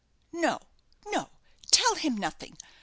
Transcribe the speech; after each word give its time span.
"No, 0.33 0.59
no; 1.05 1.29
tell 1.69 1.93
him 1.93 2.17
nothing. 2.17 2.57